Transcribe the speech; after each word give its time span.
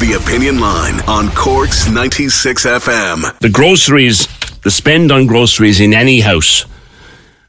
The 0.00 0.12
Opinion 0.12 0.60
Line 0.60 1.00
on 1.08 1.28
Corks 1.30 1.90
96 1.90 2.64
FM. 2.64 3.38
the 3.40 3.48
groceries, 3.48 4.28
the 4.62 4.70
spend 4.70 5.10
on 5.10 5.26
groceries 5.26 5.80
in 5.80 5.92
any 5.92 6.20
house 6.20 6.64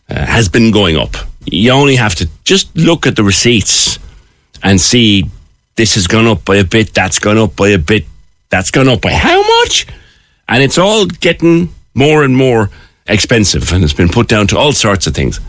uh, 0.09 0.25
has 0.25 0.50
been 0.50 0.72
going 0.72 0.97
up. 0.97 1.16
You 1.45 1.72
only 1.72 1.95
have 1.95 2.16
to 2.16 2.30
just 2.44 2.75
look 2.75 3.05
at 3.05 3.16
the 3.16 3.23
receipts 3.23 4.00
and 4.64 4.81
see 4.81 5.25
this 5.75 5.94
has 5.94 6.08
gone 6.08 6.25
up 6.25 6.44
by 6.44 6.55
a 6.55 6.64
bit, 6.64 6.92
that's 6.94 7.20
gone 7.20 7.38
up 7.38 7.55
by 7.55 7.70
a 7.70 7.77
bit, 7.77 8.05
that's 8.50 8.72
gone 8.72 8.88
up 8.88 9.02
by 9.02 9.14
how 9.14 9.42
much? 9.61 9.86
And 10.47 10.64
it's 10.64 10.80
all 10.80 11.05
getting 11.05 11.73
more 11.94 12.23
and 12.23 12.36
more 12.36 12.72
expensive 13.08 13.72
and 13.72 13.83
it's 13.83 13.94
been 13.94 14.09
put 14.09 14.27
down 14.27 14.47
to 14.47 14.58
all 14.58 14.73
sorts 14.73 15.05
of 15.05 15.14
things. 15.14 15.39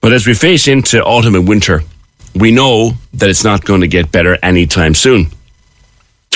But 0.00 0.12
as 0.12 0.24
we 0.26 0.34
face 0.34 0.68
into 0.68 1.02
autumn 1.04 1.34
and 1.34 1.48
winter, 1.48 1.82
we 2.34 2.52
know 2.52 2.92
that 3.14 3.28
it's 3.28 3.42
not 3.44 3.64
going 3.64 3.80
to 3.80 3.88
get 3.88 4.12
better 4.12 4.38
anytime 4.42 4.94
soon. 4.94 5.30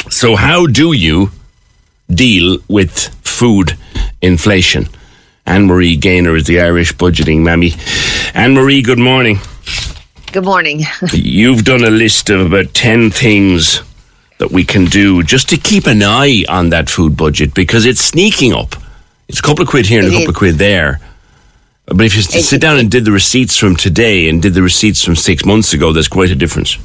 So, 0.09 0.37
how 0.37 0.67
do 0.67 0.93
you 0.93 1.31
deal 2.09 2.59
with 2.69 3.09
food 3.25 3.77
inflation? 4.23 4.89
Anne 5.47 5.67
Marie 5.67 5.97
Gaynor 5.97 6.37
is 6.37 6.47
the 6.47 6.61
Irish 6.61 6.93
budgeting 6.95 7.41
mammy. 7.41 7.73
Anne 8.35 8.55
Marie, 8.55 8.83
good 8.83 8.99
morning. 8.99 9.39
Good 10.33 10.45
morning. 10.45 10.83
You've 11.13 11.65
done 11.65 11.85
a 11.85 11.91
list 11.91 12.31
of 12.31 12.41
about 12.41 12.73
10 12.75 13.11
things 13.11 13.83
that 14.39 14.51
we 14.51 14.65
can 14.65 14.85
do 14.87 15.23
just 15.23 15.49
to 15.51 15.57
keep 15.57 15.87
an 15.87 16.03
eye 16.03 16.45
on 16.49 16.71
that 16.71 16.89
food 16.89 17.17
budget 17.17 17.53
because 17.53 17.85
it's 17.85 18.01
sneaking 18.01 18.53
up. 18.53 18.75
It's 19.29 19.39
a 19.39 19.43
couple 19.43 19.63
of 19.63 19.69
quid 19.69 19.87
here 19.87 20.01
and 20.01 20.09
a 20.09 20.11
It 20.11 20.15
couple 20.19 20.31
of 20.31 20.37
quid 20.37 20.55
there. 20.57 21.01
But 21.87 22.03
if 22.07 22.15
you 22.17 22.23
sit 22.23 22.61
down 22.61 22.79
and 22.79 22.91
did 22.91 23.05
the 23.05 23.13
receipts 23.13 23.57
from 23.57 23.75
today 23.77 24.29
and 24.29 24.41
did 24.41 24.55
the 24.55 24.63
receipts 24.63 25.05
from 25.05 25.17
six 25.17 25.45
months 25.45 25.73
ago, 25.73 25.93
there's 25.93 26.09
quite 26.09 26.31
a 26.31 26.37
difference. 26.37 26.79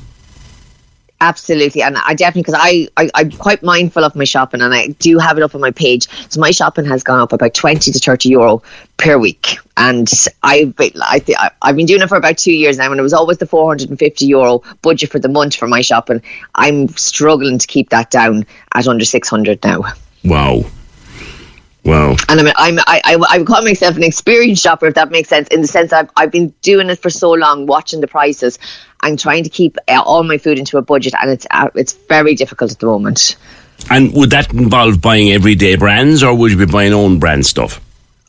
Absolutely. 1.21 1.81
And 1.81 1.97
I 1.97 2.13
definitely, 2.13 2.41
because 2.41 2.59
I, 2.59 2.87
I, 2.97 3.09
I'm 3.15 3.31
quite 3.31 3.63
mindful 3.63 4.03
of 4.03 4.15
my 4.15 4.25
shopping 4.25 4.61
and 4.61 4.73
I 4.73 4.87
do 4.87 5.17
have 5.17 5.37
it 5.37 5.43
up 5.43 5.55
on 5.55 5.61
my 5.61 5.71
page. 5.71 6.07
So 6.29 6.39
my 6.41 6.51
shopping 6.51 6.85
has 6.85 7.03
gone 7.03 7.19
up 7.21 7.31
about 7.31 7.53
20 7.53 7.91
to 7.91 7.99
30 7.99 8.29
euro 8.29 8.61
per 8.97 9.17
week. 9.17 9.57
And 9.77 10.09
I've 10.43 10.73
I 10.79 10.91
I- 11.37 11.51
I've 11.61 11.75
been 11.77 11.85
doing 11.85 12.01
it 12.01 12.09
for 12.09 12.17
about 12.17 12.37
two 12.37 12.53
years 12.53 12.77
now. 12.77 12.91
And 12.91 12.99
it 12.99 13.03
was 13.03 13.13
always 13.13 13.37
the 13.37 13.45
450 13.45 14.25
euro 14.25 14.61
budget 14.81 15.09
for 15.09 15.19
the 15.19 15.29
month 15.29 15.55
for 15.55 15.67
my 15.67 15.81
shopping. 15.81 16.21
I'm 16.55 16.89
struggling 16.89 17.59
to 17.59 17.67
keep 17.67 17.89
that 17.89 18.11
down 18.11 18.45
at 18.73 18.87
under 18.87 19.05
600 19.05 19.63
now. 19.63 19.83
Wow. 20.25 20.65
Wow. 21.85 22.15
And 22.29 22.39
I'm, 22.39 22.47
I'm 22.55 22.79
I, 22.79 23.01
I, 23.03 23.17
I 23.29 23.37
would 23.37 23.47
call 23.47 23.61
myself 23.61 23.95
an 23.95 24.03
experienced 24.03 24.63
shopper, 24.63 24.87
if 24.87 24.95
that 24.95 25.11
makes 25.11 25.29
sense, 25.29 25.47
in 25.49 25.61
the 25.61 25.67
sense 25.67 25.93
I've, 25.93 26.09
I've 26.17 26.31
been 26.31 26.49
doing 26.61 26.89
it 26.89 26.99
for 26.99 27.11
so 27.11 27.31
long, 27.31 27.67
watching 27.67 28.01
the 28.01 28.07
prices 28.07 28.57
and 29.03 29.19
trying 29.19 29.43
to 29.43 29.49
keep 29.49 29.77
uh, 29.87 30.01
all 30.03 30.23
my 30.23 30.39
food 30.39 30.57
into 30.57 30.77
a 30.77 30.81
budget, 30.81 31.13
and 31.21 31.29
it's 31.29 31.45
uh, 31.51 31.69
it's 31.75 31.93
very 31.93 32.33
difficult 32.33 32.71
at 32.71 32.79
the 32.79 32.87
moment. 32.87 33.37
And 33.91 34.13
would 34.13 34.31
that 34.31 34.51
involve 34.51 34.99
buying 34.99 35.31
everyday 35.31 35.75
brands 35.75 36.23
or 36.23 36.33
would 36.33 36.51
you 36.51 36.57
be 36.57 36.65
buying 36.65 36.93
own 36.93 37.19
brand 37.19 37.45
stuff? 37.45 37.81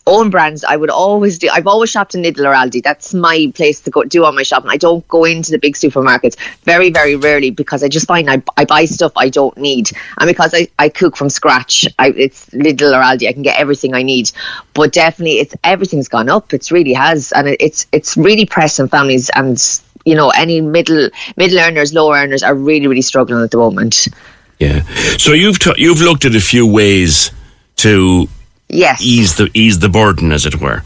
Own 0.09 0.31
brands, 0.31 0.63
I 0.63 0.77
would 0.77 0.91
always 0.91 1.39
do. 1.39 1.49
I've 1.53 1.67
always 1.67 1.91
shopped 1.91 2.15
in 2.15 2.23
Lidl 2.23 2.47
or 2.47 2.55
Aldi. 2.55 2.83
That's 2.83 3.13
my 3.13 3.51
place 3.55 3.81
to 3.81 3.91
go 3.91 4.05
do 4.05 4.25
all 4.25 4.33
my 4.33 4.45
shopping. 4.45 4.71
I 4.71 4.77
don't 4.77 5.07
go 5.09 5.25
into 5.25 5.51
the 5.51 5.59
big 5.59 5.75
supermarkets 5.75 6.39
very, 6.63 6.91
very 6.91 7.17
rarely 7.17 7.51
because 7.51 7.83
I 7.83 7.89
just 7.89 8.07
find 8.07 8.31
I, 8.31 8.41
I 8.57 8.67
buy 8.67 8.85
stuff 8.85 9.13
I 9.17 9.29
don't 9.31 9.57
need, 9.57 9.91
and 10.19 10.29
because 10.29 10.55
I, 10.55 10.69
I 10.79 10.91
cook 10.91 11.17
from 11.17 11.29
scratch, 11.29 11.89
I, 11.99 12.11
it's 12.11 12.49
Lidl 12.51 12.93
or 12.93 13.03
Aldi. 13.03 13.29
I 13.29 13.33
can 13.33 13.43
get 13.43 13.59
everything 13.59 13.95
I 13.95 14.03
need, 14.03 14.31
but 14.75 14.93
definitely 14.93 15.39
it's 15.39 15.55
everything's 15.65 16.09
gone 16.09 16.29
up. 16.29 16.55
It 16.55 16.71
really 16.71 16.93
has, 16.93 17.33
and 17.33 17.49
it, 17.49 17.61
it's 17.61 17.87
it's 17.91 18.17
really 18.17 18.47
pressing 18.47 18.89
families 18.89 19.29
and 19.31 19.61
you 20.05 20.15
know 20.15 20.31
any 20.31 20.61
middle 20.61 21.11
middle 21.37 21.59
earners, 21.59 21.93
low 21.93 22.13
earners 22.15 22.45
are 22.45 22.55
really 22.55 22.87
really 22.87 23.03
struggling 23.03 23.43
at 23.43 23.51
the 23.51 23.59
moment. 23.59 24.09
Yeah. 24.59 24.83
So 25.19 25.33
you've 25.33 25.59
t- 25.59 25.75
you've 25.77 26.01
looked 26.01 26.25
at 26.25 26.35
a 26.35 26.41
few 26.41 26.67
ways 26.67 27.31
to 27.77 28.29
Yes. 28.69 29.03
ease 29.03 29.37
the 29.37 29.51
ease 29.55 29.79
the 29.79 29.89
burden, 29.89 30.33
as 30.33 30.47
it 30.47 30.61
were. 30.61 30.83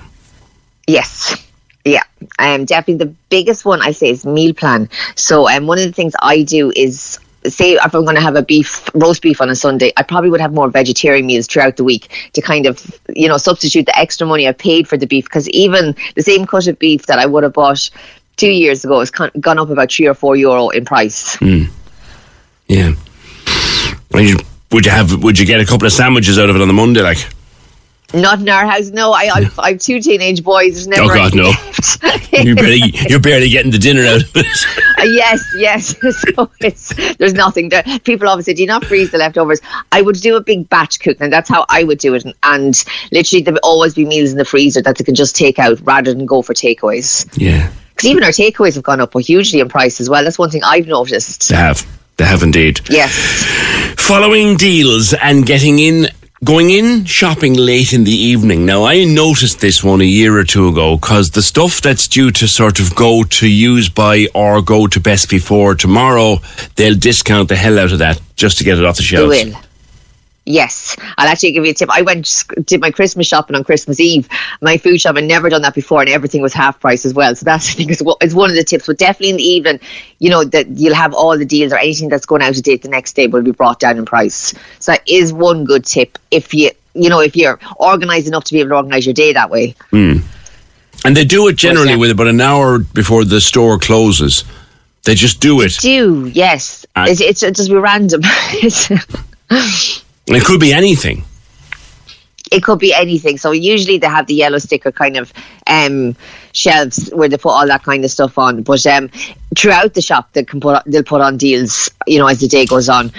Yes. 0.86 1.46
Yeah. 1.84 2.02
Um, 2.38 2.66
definitely 2.66 3.04
the 3.06 3.14
biggest 3.30 3.64
one 3.64 3.80
I 3.80 3.92
say 3.92 4.10
is 4.10 4.26
meal 4.26 4.52
plan. 4.52 4.90
So 5.14 5.48
um, 5.48 5.66
one 5.66 5.78
of 5.78 5.84
the 5.84 5.92
things 5.92 6.12
I 6.20 6.42
do 6.42 6.72
is 6.76 7.18
say 7.46 7.72
if 7.72 7.94
I'm 7.94 8.04
going 8.04 8.16
to 8.16 8.22
have 8.22 8.36
a 8.36 8.42
beef 8.42 8.88
roast 8.94 9.22
beef 9.22 9.40
on 9.40 9.48
a 9.48 9.54
Sunday, 9.54 9.92
I 9.96 10.02
probably 10.02 10.28
would 10.30 10.40
have 10.40 10.52
more 10.52 10.68
vegetarian 10.68 11.26
meals 11.26 11.46
throughout 11.46 11.76
the 11.76 11.84
week 11.84 12.30
to 12.34 12.42
kind 12.42 12.66
of 12.66 13.00
you 13.14 13.28
know 13.28 13.38
substitute 13.38 13.86
the 13.86 13.98
extra 13.98 14.26
money 14.26 14.46
I 14.46 14.52
paid 14.52 14.88
for 14.88 14.98
the 14.98 15.06
beef 15.06 15.24
because 15.24 15.48
even 15.50 15.94
the 16.16 16.22
same 16.22 16.46
cut 16.46 16.66
of 16.66 16.78
beef 16.78 17.06
that 17.06 17.18
I 17.18 17.26
would 17.26 17.44
have 17.44 17.54
bought 17.54 17.88
two 18.36 18.50
years 18.50 18.84
ago 18.84 18.98
has 18.98 19.10
gone 19.10 19.58
up 19.58 19.70
about 19.70 19.90
three 19.90 20.06
or 20.06 20.14
four 20.14 20.36
euro 20.36 20.68
in 20.68 20.84
price. 20.84 21.40
Yeah. 22.66 22.92
And 24.12 24.28
you, 24.28 24.36
would 24.70 24.84
you 24.86 24.92
have 24.92 25.22
would 25.22 25.38
you 25.38 25.46
get 25.46 25.60
a 25.60 25.64
couple 25.64 25.86
of 25.86 25.92
sandwiches 25.92 26.38
out 26.38 26.50
of 26.50 26.56
it 26.56 26.62
on 26.62 26.68
the 26.68 26.74
Monday, 26.74 27.00
like? 27.00 27.26
Not 28.12 28.40
in 28.40 28.48
our 28.48 28.66
house. 28.66 28.90
No, 28.90 29.12
I 29.12 29.30
I've, 29.32 29.58
I've 29.58 29.78
two 29.78 30.00
teenage 30.00 30.42
boys. 30.42 30.74
There's 30.74 30.88
never 30.88 31.12
Oh, 31.12 31.14
God, 31.14 31.34
no. 31.34 31.52
You're 32.42 32.56
barely 32.56 32.80
you're 33.08 33.20
barely 33.20 33.48
getting 33.48 33.70
the 33.70 33.78
dinner 33.78 34.04
out 34.06 34.22
of 34.22 34.30
it. 34.34 34.46
Uh, 34.98 35.04
yes, 35.04 35.44
yes. 35.56 35.96
so 36.34 36.50
it's 36.60 36.94
there's 37.16 37.34
nothing 37.34 37.68
there. 37.68 37.82
People 38.04 38.28
always 38.28 38.46
say, 38.46 38.54
"Do 38.54 38.62
you 38.62 38.66
not 38.68 38.84
freeze 38.84 39.10
the 39.10 39.18
leftovers?" 39.18 39.60
I 39.92 40.02
would 40.02 40.16
do 40.20 40.36
a 40.36 40.40
big 40.40 40.68
batch 40.68 41.00
cook, 41.00 41.16
and 41.20 41.32
that's 41.32 41.48
how 41.48 41.64
I 41.68 41.84
would 41.84 41.98
do 41.98 42.14
it. 42.14 42.24
And, 42.24 42.34
and 42.42 42.84
literally, 43.12 43.42
there 43.42 43.54
would 43.54 43.60
always 43.62 43.94
be 43.94 44.04
meals 44.04 44.32
in 44.32 44.38
the 44.38 44.44
freezer 44.44 44.82
that 44.82 44.96
they 44.98 45.04
can 45.04 45.14
just 45.14 45.36
take 45.36 45.58
out 45.58 45.80
rather 45.82 46.12
than 46.14 46.26
go 46.26 46.42
for 46.42 46.54
takeaways. 46.54 47.26
yeah. 47.36 47.70
Because 47.90 48.08
even 48.08 48.22
our 48.24 48.30
takeaways 48.30 48.74
have 48.76 48.84
gone 48.84 49.00
up 49.00 49.12
hugely 49.18 49.60
in 49.60 49.68
price 49.68 50.00
as 50.00 50.08
well. 50.08 50.24
That's 50.24 50.38
one 50.38 50.50
thing 50.50 50.62
I've 50.64 50.86
noticed. 50.86 51.48
They 51.50 51.56
have. 51.56 51.86
They 52.16 52.24
have 52.24 52.42
indeed. 52.42 52.80
Yes, 52.90 53.14
Following 53.98 54.56
deals 54.56 55.12
and 55.14 55.44
getting 55.46 55.78
in 55.78 56.08
going 56.42 56.70
in 56.70 57.04
shopping 57.04 57.54
late 57.54 57.92
in 57.92 58.04
the 58.04 58.10
evening. 58.10 58.64
Now 58.64 58.84
I 58.84 59.04
noticed 59.04 59.60
this 59.60 59.84
one 59.84 60.00
a 60.00 60.04
year 60.04 60.38
or 60.38 60.44
two 60.44 60.68
ago 60.68 60.96
because 60.96 61.30
the 61.30 61.42
stuff 61.42 61.82
that's 61.82 62.08
due 62.08 62.30
to 62.30 62.48
sort 62.48 62.80
of 62.80 62.94
go 62.94 63.24
to 63.24 63.46
use 63.46 63.90
by 63.90 64.26
or 64.34 64.62
go 64.62 64.86
to 64.86 65.00
best 65.00 65.28
before 65.28 65.74
tomorrow, 65.74 66.38
they'll 66.76 66.94
discount 66.96 67.50
the 67.50 67.56
hell 67.56 67.78
out 67.78 67.92
of 67.92 67.98
that 67.98 68.20
just 68.36 68.58
to 68.58 68.64
get 68.64 68.78
it 68.78 68.84
off 68.84 68.96
the 68.96 69.02
they 69.02 69.06
shelves. 69.06 69.44
will. 69.44 69.69
Yes, 70.50 70.96
I'll 71.16 71.28
actually 71.28 71.52
give 71.52 71.64
you 71.64 71.70
a 71.70 71.74
tip. 71.74 71.88
I 71.90 72.02
went 72.02 72.44
did 72.64 72.80
my 72.80 72.90
Christmas 72.90 73.26
shopping 73.26 73.54
on 73.56 73.64
Christmas 73.64 74.00
Eve. 74.00 74.28
My 74.60 74.76
food 74.78 75.00
shop 75.00 75.16
I'd 75.16 75.24
never 75.24 75.48
done 75.48 75.62
that 75.62 75.74
before, 75.74 76.00
and 76.00 76.10
everything 76.10 76.42
was 76.42 76.52
half 76.52 76.80
price 76.80 77.04
as 77.06 77.14
well. 77.14 77.34
So 77.36 77.44
that's 77.44 77.68
I 77.70 77.72
think 77.74 77.90
is 77.90 78.02
one- 78.02 78.16
is 78.20 78.34
one 78.34 78.50
of 78.50 78.56
the 78.56 78.64
tips. 78.64 78.86
But 78.86 78.98
definitely 78.98 79.30
in 79.30 79.36
the 79.36 79.42
evening, 79.44 79.80
you 80.18 80.30
know 80.30 80.44
that 80.44 80.68
you'll 80.68 80.94
have 80.94 81.14
all 81.14 81.38
the 81.38 81.44
deals 81.44 81.72
or 81.72 81.78
anything 81.78 82.08
that's 82.08 82.26
going 82.26 82.42
out 82.42 82.56
of 82.56 82.62
date 82.62 82.82
the 82.82 82.88
next 82.88 83.14
day 83.14 83.26
will 83.26 83.42
be 83.42 83.52
brought 83.52 83.78
down 83.80 83.96
in 83.98 84.04
price. 84.04 84.52
So 84.80 84.92
that 84.92 85.08
is 85.08 85.32
one 85.32 85.64
good 85.64 85.84
tip 85.84 86.18
if 86.30 86.52
you 86.52 86.70
you 86.94 87.08
know 87.08 87.20
if 87.20 87.36
you're 87.36 87.58
organised 87.78 88.26
enough 88.26 88.44
to 88.44 88.52
be 88.52 88.60
able 88.60 88.70
to 88.70 88.76
organise 88.76 89.06
your 89.06 89.14
day 89.14 89.32
that 89.32 89.50
way. 89.50 89.74
And 91.04 91.16
they 91.16 91.24
do 91.24 91.48
it 91.48 91.56
generally 91.56 91.96
with 91.96 92.10
about 92.10 92.26
an 92.26 92.40
hour 92.40 92.78
before 92.78 93.24
the 93.24 93.40
store 93.40 93.78
closes. 93.78 94.44
They 95.04 95.14
just 95.14 95.40
do 95.40 95.62
it. 95.62 95.72
Do 95.80 96.26
yes, 96.26 96.84
Uh, 96.94 97.06
it's, 97.08 97.20
it's 97.22 97.42
it 97.42 97.54
just 97.54 97.70
be 97.70 97.76
random. 97.76 98.20
It 100.30 100.44
could 100.44 100.60
be 100.60 100.72
anything. 100.72 101.24
it 102.50 102.62
could 102.62 102.78
be 102.78 102.92
anything. 102.92 103.38
So 103.38 103.52
usually 103.52 103.98
they 103.98 104.08
have 104.08 104.26
the 104.26 104.34
yellow 104.34 104.58
sticker 104.58 104.92
kind 104.92 105.16
of 105.16 105.32
um, 105.66 106.16
shelves 106.52 107.10
where 107.12 107.28
they 107.28 107.36
put 107.36 107.50
all 107.50 107.66
that 107.66 107.84
kind 107.84 108.04
of 108.04 108.10
stuff 108.10 108.38
on. 108.38 108.62
But 108.62 108.84
um, 108.86 109.08
throughout 109.56 109.94
the 109.94 110.02
shop, 110.02 110.32
they 110.32 110.44
can 110.44 110.60
put 110.60 110.82
they'll 110.86 111.04
put 111.04 111.20
on 111.20 111.36
deals, 111.36 111.90
you 112.06 112.18
know, 112.18 112.26
as 112.26 112.40
the 112.40 112.48
day 112.48 112.66
goes 112.66 112.88
on 112.88 113.12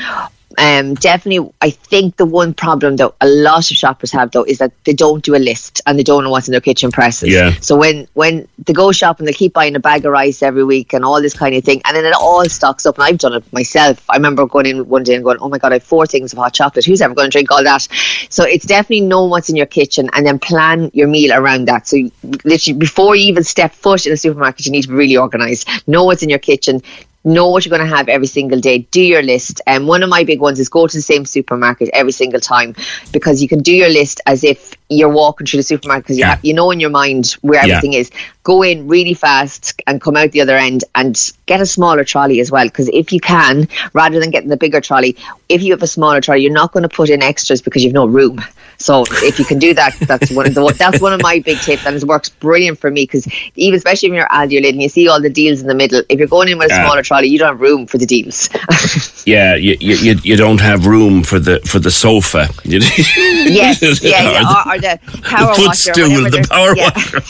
um, 0.57 0.95
definitely, 0.95 1.51
I 1.61 1.69
think 1.69 2.17
the 2.17 2.25
one 2.25 2.53
problem 2.53 2.97
that 2.97 3.13
a 3.21 3.27
lot 3.27 3.69
of 3.71 3.77
shoppers 3.77 4.11
have 4.11 4.31
though 4.31 4.43
is 4.43 4.57
that 4.59 4.71
they 4.83 4.93
don't 4.93 5.23
do 5.23 5.35
a 5.35 5.37
list 5.37 5.81
and 5.85 5.97
they 5.97 6.03
don't 6.03 6.23
know 6.23 6.29
what's 6.29 6.47
in 6.47 6.51
their 6.51 6.61
kitchen 6.61 6.91
presses. 6.91 7.29
Yeah. 7.29 7.51
So 7.61 7.75
when 7.75 8.07
when 8.13 8.47
they 8.65 8.73
go 8.73 8.91
shopping, 8.91 9.25
they 9.25 9.33
keep 9.33 9.53
buying 9.53 9.75
a 9.75 9.79
bag 9.79 10.05
of 10.05 10.11
rice 10.11 10.41
every 10.41 10.63
week 10.63 10.93
and 10.93 11.05
all 11.05 11.21
this 11.21 11.33
kind 11.33 11.55
of 11.55 11.63
thing, 11.63 11.81
and 11.85 11.95
then 11.95 12.05
it 12.05 12.13
all 12.13 12.45
stocks 12.45 12.85
up. 12.85 12.95
And 12.97 13.03
I've 13.03 13.17
done 13.17 13.33
it 13.33 13.53
myself. 13.53 14.03
I 14.09 14.15
remember 14.15 14.45
going 14.45 14.65
in 14.65 14.87
one 14.87 15.03
day 15.03 15.15
and 15.15 15.23
going, 15.23 15.37
"Oh 15.39 15.49
my 15.49 15.57
god, 15.57 15.71
I 15.71 15.75
have 15.75 15.83
four 15.83 16.05
things 16.05 16.33
of 16.33 16.39
hot 16.39 16.53
chocolate. 16.53 16.85
Who's 16.85 17.01
ever 17.01 17.13
going 17.13 17.29
to 17.29 17.31
drink 17.31 17.51
all 17.51 17.63
that?" 17.63 17.87
So 18.29 18.43
it's 18.43 18.65
definitely 18.65 19.01
know 19.01 19.25
what's 19.25 19.49
in 19.49 19.55
your 19.55 19.65
kitchen 19.65 20.09
and 20.13 20.25
then 20.25 20.39
plan 20.39 20.91
your 20.93 21.07
meal 21.07 21.33
around 21.33 21.65
that. 21.65 21.87
So 21.87 21.97
literally, 22.43 22.77
before 22.77 23.15
you 23.15 23.27
even 23.27 23.43
step 23.43 23.73
foot 23.73 24.05
in 24.05 24.13
a 24.13 24.17
supermarket, 24.17 24.65
you 24.65 24.71
need 24.71 24.83
to 24.83 24.89
be 24.89 24.95
really 24.95 25.17
organised. 25.17 25.87
Know 25.87 26.05
what's 26.05 26.23
in 26.23 26.29
your 26.29 26.39
kitchen 26.39 26.81
know 27.23 27.49
what 27.49 27.63
you're 27.65 27.75
going 27.77 27.87
to 27.87 27.95
have 27.95 28.09
every 28.09 28.25
single 28.27 28.59
day 28.59 28.79
do 28.89 29.01
your 29.01 29.21
list 29.21 29.61
and 29.67 29.87
one 29.87 30.01
of 30.01 30.09
my 30.09 30.23
big 30.23 30.39
ones 30.41 30.59
is 30.59 30.69
go 30.69 30.87
to 30.87 30.97
the 30.97 31.01
same 31.01 31.23
supermarket 31.23 31.87
every 31.93 32.11
single 32.11 32.39
time 32.39 32.75
because 33.11 33.41
you 33.43 33.47
can 33.47 33.59
do 33.59 33.71
your 33.73 33.89
list 33.89 34.21
as 34.25 34.43
if 34.43 34.73
you're 34.89 35.07
walking 35.09 35.45
through 35.45 35.57
the 35.57 35.63
supermarket 35.63 36.03
because 36.05 36.17
you, 36.17 36.25
Yeah. 36.25 36.37
you 36.41 36.53
know 36.53 36.71
in 36.71 36.79
your 36.79 36.89
mind 36.89 37.27
where 37.41 37.63
Yeah. 37.65 37.75
everything 37.77 37.93
is 37.93 38.09
go 38.43 38.63
in 38.63 38.87
really 38.87 39.13
fast 39.13 39.79
and 39.85 40.01
come 40.01 40.17
out 40.17 40.31
the 40.31 40.41
other 40.41 40.57
end 40.57 40.83
and 40.95 41.31
get 41.45 41.61
a 41.61 41.65
smaller 41.65 42.03
trolley 42.03 42.39
as 42.39 42.49
well 42.51 42.65
because 42.65 42.89
if 42.89 43.13
you 43.13 43.19
can 43.19 43.67
rather 43.93 44.19
than 44.19 44.31
getting 44.31 44.49
the 44.49 44.57
bigger 44.57 44.81
trolley 44.81 45.15
if 45.47 45.61
you 45.61 45.71
have 45.73 45.83
a 45.83 45.87
smaller 45.87 46.21
trolley 46.21 46.41
you're 46.41 46.51
not 46.51 46.71
going 46.71 46.81
to 46.83 46.89
put 46.89 47.09
in 47.11 47.21
extras 47.21 47.61
because 47.61 47.83
you've 47.83 47.93
no 47.93 48.05
room 48.07 48.41
so 48.79 49.07
if 49.21 49.37
you 49.37 49.45
can 49.45 49.59
do 49.59 49.75
that 49.75 49.95
that's 50.07 50.31
one 50.31 50.47
of 50.47 50.55
the 50.55 50.73
that's 50.79 50.99
one 50.99 51.13
of 51.13 51.21
my 51.21 51.37
big 51.37 51.61
tips 51.61 51.85
and 51.85 51.95
it 51.95 52.03
works 52.03 52.29
brilliant 52.29 52.79
for 52.79 52.89
me 52.89 53.03
because 53.03 53.27
even 53.55 53.77
especially 53.77 54.09
when 54.09 54.17
you're 54.17 54.27
Aldi 54.29 54.57
or 54.57 54.61
Lidl 54.63 54.69
and 54.69 54.81
you 54.81 54.89
see 54.89 55.07
all 55.07 55.21
the 55.21 55.29
deals 55.29 55.61
in 55.61 55.67
the 55.67 55.75
middle 55.75 56.01
if 56.09 56.17
you're 56.17 56.27
going 56.27 56.49
in 56.49 56.57
with 56.57 56.71
a 56.71 56.73
Yeah. 56.73 56.83
smaller 56.85 57.03
trolley 57.11 57.27
you 57.27 57.37
don't 57.37 57.49
have 57.49 57.61
room 57.61 57.85
for 57.85 57.97
the 57.97 58.05
deals 58.05 58.49
Yeah, 59.25 59.55
you, 59.55 59.77
you, 59.79 60.15
you- 60.23 60.37
don't 60.37 60.61
have 60.61 60.85
room 60.87 61.23
for 61.23 61.39
the 61.39 61.59
for 61.59 61.79
the 61.79 61.91
sofa. 61.91 62.47
yes 62.63 63.81
yeah, 64.03 64.23
yeah 64.23 64.63
or, 64.65 64.73
or 64.73 64.79
the 64.79 64.99
power 65.23 65.55
the 65.55 65.61
washer 65.67 65.93
footstool, 65.93 66.29
the 66.31 66.47
power 66.49 66.75
yeah. 66.75 66.91
washer. 66.95 67.21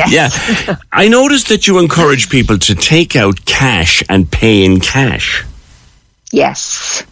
yes. 0.00 0.66
Yeah, 0.66 0.76
I 0.92 1.08
noticed 1.08 1.48
that 1.48 1.66
you 1.66 1.78
encourage 1.78 2.28
people 2.30 2.58
to 2.58 2.74
take 2.74 3.14
out 3.14 3.44
cash 3.44 4.02
and 4.08 4.30
pay 4.30 4.64
in 4.64 4.80
cash. 4.80 5.44
Yes. 6.32 7.04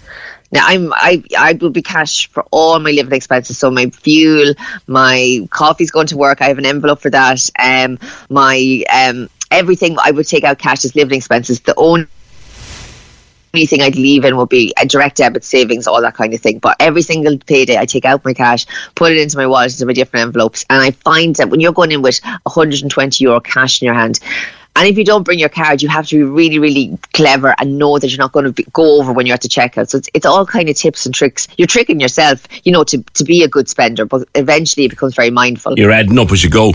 Now 0.52 0.64
I'm 0.66 0.92
I 0.92 1.22
I 1.38 1.52
will 1.60 1.70
be 1.70 1.82
cash 1.82 2.28
for 2.30 2.44
all 2.50 2.78
my 2.78 2.90
living 2.90 3.12
expenses. 3.12 3.58
So 3.58 3.70
my 3.70 3.86
fuel, 3.90 4.54
my 4.86 5.46
coffee's 5.50 5.90
going 5.90 6.06
to 6.08 6.16
work. 6.16 6.40
I 6.40 6.46
have 6.46 6.58
an 6.58 6.66
envelope 6.66 7.00
for 7.00 7.10
that. 7.10 7.50
Um, 7.58 7.98
my 8.30 8.84
um 8.92 9.28
everything 9.50 9.96
I 10.02 10.10
would 10.10 10.26
take 10.26 10.44
out 10.44 10.58
cash 10.58 10.84
as 10.84 10.94
living 10.94 11.16
expenses. 11.16 11.60
The 11.60 11.74
only 11.76 12.06
thing 13.66 13.80
I'd 13.80 13.96
leave 13.96 14.24
in 14.24 14.36
would 14.36 14.48
be 14.48 14.74
a 14.76 14.86
direct 14.86 15.16
debit 15.16 15.44
savings, 15.44 15.86
all 15.86 16.00
that 16.02 16.14
kind 16.14 16.34
of 16.34 16.40
thing. 16.40 16.58
But 16.58 16.76
every 16.80 17.02
single 17.02 17.38
payday, 17.38 17.78
I 17.78 17.86
take 17.86 18.04
out 18.04 18.24
my 18.24 18.34
cash, 18.34 18.66
put 18.94 19.12
it 19.12 19.18
into 19.18 19.38
my 19.38 19.46
wallet, 19.46 19.72
into 19.72 19.86
my 19.86 19.92
different 19.92 20.26
envelopes, 20.26 20.64
and 20.68 20.82
I 20.82 20.90
find 20.90 21.34
that 21.36 21.48
when 21.48 21.60
you're 21.60 21.72
going 21.72 21.92
in 21.92 22.02
with 22.02 22.20
120 22.22 23.24
euro 23.24 23.40
cash 23.40 23.80
in 23.80 23.86
your 23.86 23.94
hand, 23.94 24.20
and 24.76 24.86
if 24.86 24.98
you 24.98 25.04
don't 25.04 25.22
bring 25.22 25.38
your 25.38 25.48
card, 25.48 25.80
you 25.80 25.88
have 25.88 26.06
to 26.08 26.16
be 26.16 26.22
really, 26.22 26.58
really 26.58 26.98
clever 27.14 27.54
and 27.58 27.78
know 27.78 27.98
that 27.98 28.08
you're 28.10 28.18
not 28.18 28.32
going 28.32 28.44
to 28.44 28.52
be, 28.52 28.64
go 28.74 29.00
over 29.00 29.10
when 29.10 29.24
you're 29.24 29.34
at 29.34 29.40
the 29.40 29.48
checkout. 29.48 29.88
So 29.88 29.96
it's, 29.96 30.10
it's 30.12 30.26
all 30.26 30.44
kind 30.44 30.68
of 30.68 30.76
tips 30.76 31.06
and 31.06 31.14
tricks. 31.14 31.48
You're 31.56 31.66
tricking 31.66 31.98
yourself, 31.98 32.46
you 32.62 32.72
know, 32.72 32.84
to, 32.84 33.02
to 33.14 33.24
be 33.24 33.42
a 33.42 33.48
good 33.48 33.70
spender, 33.70 34.04
but 34.04 34.28
eventually 34.34 34.84
it 34.84 34.90
becomes 34.90 35.14
very 35.14 35.30
mindful. 35.30 35.78
You're 35.78 35.92
adding 35.92 36.18
up 36.18 36.30
as 36.30 36.44
you 36.44 36.50
go. 36.50 36.74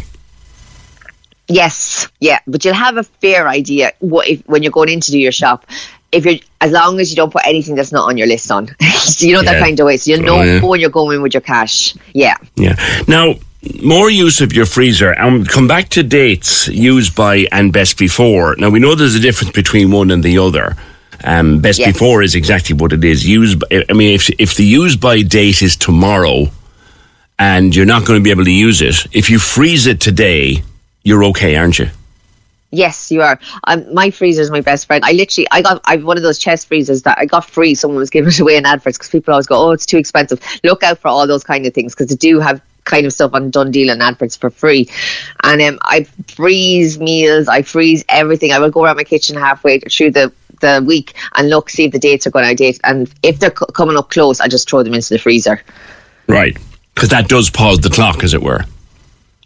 Yes, 1.52 2.08
yeah, 2.20 2.40
but 2.48 2.64
you'll 2.66 2.74
have 2.74 2.98
a 2.98 3.04
fair 3.04 3.48
idea 3.48 3.92
what 4.00 4.28
if, 4.28 4.42
when 4.48 4.64
you're 4.64 4.72
going 4.72 4.90
in 4.90 5.00
to 5.02 5.12
do 5.12 5.20
your 5.20 5.32
shop. 5.32 5.66
If 6.12 6.26
you're, 6.26 6.36
as 6.60 6.72
long 6.72 7.00
as 7.00 7.10
you 7.10 7.16
don't 7.16 7.32
put 7.32 7.44
anything 7.48 7.76
that's 7.76 7.92
not 7.92 8.08
on 8.10 8.18
your 8.18 8.28
list 8.28 8.52
on, 8.52 8.68
so 8.82 9.26
you 9.26 9.34
know 9.34 9.42
that 9.44 9.62
kind 9.62 9.80
of 9.80 9.86
way. 9.86 9.98
So 9.98 10.12
you 10.12 10.22
know 10.22 10.38
Oh, 10.40 10.42
yeah. 10.44 10.62
when 10.66 10.80
you're 10.80 10.90
going 10.90 11.22
with 11.22 11.34
your 11.34 11.42
cash. 11.42 11.94
Yeah, 12.14 12.36
Yeah. 12.56 12.76
Now, 13.08 13.36
more 13.82 14.10
use 14.10 14.42
of 14.42 14.52
your 14.54 14.66
freezer. 14.66 15.12
And 15.12 15.48
come 15.48 15.68
back 15.68 15.90
to 15.90 16.04
dates 16.04 16.68
used 16.68 17.16
by 17.16 17.48
and 17.52 17.72
best 17.72 17.98
before. 17.98 18.56
Now 18.58 18.70
we 18.70 18.80
know 18.80 18.96
there's 18.96 19.16
a 19.16 19.20
difference 19.20 19.52
between 19.54 19.92
one 19.92 20.12
and 20.12 20.24
the 20.24 20.38
other. 20.40 20.76
Um, 21.24 21.60
best 21.60 21.78
Yes. 21.80 21.94
before 21.94 22.24
is 22.24 22.34
exactly 22.36 22.76
what 22.76 22.92
it 22.92 23.04
is. 23.04 23.26
Used. 23.26 23.60
By, 23.60 23.86
I 23.90 23.94
mean, 23.94 24.16
if 24.16 24.30
if 24.40 24.56
the 24.56 24.66
use 24.66 24.96
by 24.96 25.22
date 25.22 25.62
is 25.62 25.76
tomorrow, 25.76 26.48
and 27.38 27.76
you're 27.76 27.86
not 27.86 28.06
going 28.06 28.20
to 28.20 28.24
be 28.24 28.32
able 28.32 28.44
to 28.46 28.52
use 28.52 28.82
it, 28.82 29.06
if 29.16 29.30
you 29.30 29.38
freeze 29.40 29.86
it 29.88 30.00
today, 30.02 30.64
you're 31.04 31.24
okay, 31.26 31.56
aren't 31.56 31.80
you? 31.80 31.90
yes, 32.72 33.12
you 33.12 33.22
are. 33.22 33.40
Um, 33.66 33.94
my 33.94 34.10
freezer 34.10 34.42
is 34.42 34.50
my 34.50 34.62
best 34.62 34.88
friend. 34.88 35.04
I 35.06 35.12
literally, 35.12 35.48
I 35.52 35.62
got, 35.62 35.82
I've 35.86 36.04
one 36.04 36.18
of 36.18 36.24
those 36.24 36.40
chest 36.40 36.68
freezers 36.68 37.04
that 37.04 37.18
I 37.20 37.26
got 37.26 37.46
free. 37.46 37.76
Someone 37.76 38.00
was 38.00 38.10
giving 38.10 38.30
it 38.30 38.40
away 38.40 38.56
in 38.56 38.66
adverts 38.66 38.98
because 38.98 39.10
people 39.10 39.34
always 39.34 39.48
go, 39.48 39.56
"Oh, 39.56 39.72
it's 39.72 39.86
too 39.86 39.98
expensive." 39.98 40.40
Look 40.64 40.84
out 40.84 40.98
for 40.98 41.10
all 41.10 41.28
those 41.28 41.44
kind 41.44 41.66
of 41.66 41.74
things 41.74 41.94
because 41.94 42.08
they 42.08 42.16
do 42.16 42.40
have 42.40 42.62
kind 42.84 43.06
of 43.06 43.14
stuff 43.14 43.34
on 43.34 43.52
done 43.52 43.70
deal 43.70 43.92
and 43.92 44.02
adverts 44.02 44.36
for 44.36 44.50
free. 44.50 44.90
And 45.44 45.62
um, 45.62 45.80
I 45.84 46.06
freeze 46.28 46.98
meals, 46.98 47.48
I 47.48 47.62
freeze 47.62 48.04
everything. 48.10 48.52
I 48.52 48.60
will 48.60 48.72
go 48.72 48.84
around 48.84 48.98
my 48.98 49.04
kitchen 49.04 49.38
halfway 49.38 49.80
through 49.80 50.12
the 50.12 50.34
the 50.62 50.84
week 50.86 51.16
and 51.36 51.50
look, 51.50 51.72
see 51.72 51.86
if 51.86 51.92
the 51.92 52.00
dates 52.00 52.28
are 52.28 52.32
going 52.32 52.46
out 52.46 52.52
of 52.52 52.58
date, 52.58 52.80
and 52.84 53.12
if 53.24 53.40
they're 53.40 53.52
co- 53.52 53.66
coming 53.68 53.98
up 53.98 54.10
close, 54.10 54.40
I 54.40 54.48
just 54.48 54.70
throw 54.70 54.84
them 54.84 54.94
into 54.94 55.10
the 55.10 55.20
freezer. 55.20 55.62
Right. 56.28 56.58
Because 56.94 57.10
that 57.10 57.28
does 57.28 57.50
pause 57.50 57.80
the 57.80 57.90
clock, 57.90 58.24
as 58.24 58.34
it 58.34 58.44
were. 58.44 58.66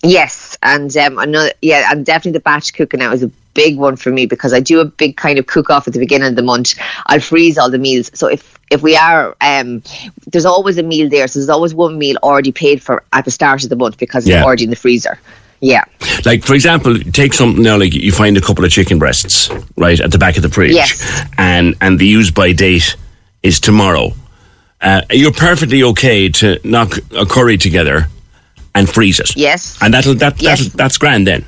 Yes, 0.06 0.58
and 0.62 0.96
um, 0.98 1.18
another 1.18 1.52
yeah, 1.62 1.90
and 1.92 2.06
definitely 2.06 2.34
the 2.34 2.40
batch 2.42 2.74
cooking 2.74 3.02
out 3.02 3.14
is 3.14 3.24
a 3.24 3.32
big 3.54 3.78
one 3.78 3.96
for 3.96 4.12
me 4.12 4.26
because 4.26 4.54
I 4.54 4.60
do 4.60 4.80
a 4.82 4.86
big 4.86 5.18
kind 5.18 5.40
of 5.40 5.48
cook 5.48 5.70
off 5.70 5.88
at 5.88 5.94
the 5.94 6.00
beginning 6.00 6.28
of 6.28 6.36
the 6.36 6.44
month. 6.44 6.76
I'll 7.08 7.20
freeze 7.20 7.58
all 7.58 7.70
the 7.72 7.78
meals, 7.80 8.12
so 8.14 8.28
if 8.28 8.60
if 8.70 8.82
we 8.84 8.96
are 8.96 9.36
um, 9.42 9.82
there's 10.28 10.46
always 10.46 10.78
a 10.78 10.84
meal 10.84 11.10
there, 11.10 11.28
so 11.28 11.40
there's 11.40 11.50
always 11.50 11.74
one 11.74 11.98
meal 11.98 12.18
already 12.24 12.52
paid 12.52 12.84
for 12.84 13.04
at 13.14 13.26
the 13.26 13.32
start 13.32 13.64
of 13.64 13.70
the 13.70 13.76
month 13.76 13.98
because 13.98 14.28
Yeah. 14.28 14.38
it's 14.38 14.46
already 14.46 14.64
in 14.66 14.70
the 14.70 14.76
freezer. 14.76 15.20
Yeah, 15.62 15.86
Like, 16.26 16.44
for 16.44 16.54
example, 16.54 17.00
take 17.00 17.34
something 17.34 17.64
now, 17.64 17.78
like 17.78 17.94
you 17.94 18.12
find 18.12 18.38
a 18.38 18.42
couple 18.42 18.66
of 18.66 18.72
chicken 18.72 19.00
breasts, 19.00 19.50
right, 19.78 20.00
at 20.00 20.12
the 20.12 20.18
back 20.20 20.36
of 20.36 20.44
the 20.44 20.50
fridge. 20.50 20.74
Yes. 20.74 21.24
And, 21.38 21.76
and 21.82 21.98
the 21.98 22.06
use 22.06 22.30
by 22.30 22.52
date 22.52 22.98
is 23.42 23.60
tomorrow. 23.62 24.12
Uh, 24.82 25.02
you're 25.10 25.32
perfectly 25.32 25.82
okay 25.82 26.30
to 26.30 26.60
knock 26.64 26.98
a 27.18 27.26
curry 27.26 27.58
together 27.58 28.08
and 28.76 28.88
freeze 28.90 29.20
it. 29.20 29.36
Yes. 29.36 29.78
And 29.82 29.94
that'll, 29.94 30.14
that, 30.16 30.40
Yes. 30.42 30.60
that'll, 30.60 30.78
that's 30.78 30.98
grand 30.98 31.26
then. 31.26 31.44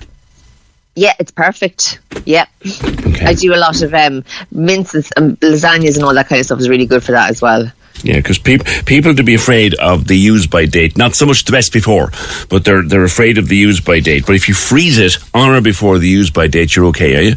yeah, 0.95 1.13
it's 1.19 1.29
perfect. 1.31 1.99
Yeah, 2.25 2.45
Okay. 2.65 3.25
I 3.25 3.33
do 3.35 3.53
a 3.53 3.57
lot 3.61 3.81
of 3.83 3.93
um, 3.93 4.23
minces 4.51 5.11
and 5.15 5.39
lasagnas 5.41 5.95
and 5.95 6.03
all 6.03 6.13
that 6.15 6.27
kind 6.27 6.39
of 6.39 6.45
stuff 6.47 6.59
is 6.59 6.67
really 6.69 6.87
good 6.87 7.03
for 7.03 7.11
that 7.11 7.29
as 7.29 7.41
well. 7.41 7.71
Yeah, 8.03 8.17
because 8.17 8.37
peop- 8.37 8.65
people 8.85 9.13
to 9.15 9.23
be 9.23 9.33
afraid 9.35 9.73
of 9.75 10.07
the 10.07 10.15
use 10.17 10.45
by 10.47 10.65
date, 10.65 10.97
not 10.97 11.15
so 11.15 11.25
much 11.25 11.45
the 11.45 11.51
best 11.51 11.73
before, 11.73 12.11
but 12.49 12.63
they're, 12.63 12.83
they're 12.83 13.03
afraid 13.03 13.37
of 13.37 13.47
the 13.47 13.55
use 13.57 13.79
by 13.79 13.99
date. 13.99 14.25
But 14.25 14.35
if 14.35 14.47
you 14.47 14.53
freeze 14.53 14.97
it 14.99 15.17
on 15.33 15.49
or 15.51 15.61
before 15.61 15.97
the 15.99 16.07
use 16.07 16.29
by 16.29 16.47
date, 16.47 16.75
you're 16.75 16.85
okay, 16.87 17.15
are 17.17 17.21
you? 17.21 17.35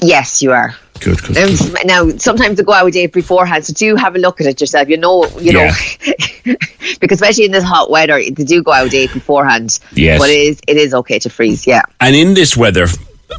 Yes, 0.00 0.42
you 0.42 0.52
are. 0.52 0.74
Good, 1.00 1.20
good. 1.22 1.36
Um, 1.36 1.56
good. 1.56 1.86
now, 1.86 2.08
sometimes 2.16 2.56
they 2.56 2.64
go 2.64 2.72
out 2.72 2.86
a 2.86 2.90
day 2.90 3.06
beforehand, 3.06 3.66
so 3.66 3.72
do 3.74 3.96
have 3.96 4.16
a 4.16 4.18
look 4.18 4.40
at 4.40 4.46
it 4.46 4.60
yourself. 4.60 4.88
You 4.88 4.96
know, 4.96 5.26
you 5.38 5.52
know, 5.52 5.70
because 7.00 7.20
especially 7.20 7.44
in 7.44 7.52
this 7.52 7.64
hot 7.64 7.90
weather, 7.90 8.18
they 8.18 8.44
do 8.44 8.62
go 8.62 8.72
out 8.72 8.86
a 8.86 8.90
day 8.90 9.06
beforehand. 9.06 9.78
Yes. 9.92 10.18
but 10.18 10.30
it 10.30 10.38
is 10.38 10.60
it 10.66 10.76
is 10.76 10.94
okay 10.94 11.18
to 11.20 11.28
freeze. 11.30 11.66
Yeah, 11.66 11.82
And 12.00 12.16
in 12.16 12.34
this 12.34 12.56
weather, 12.56 12.86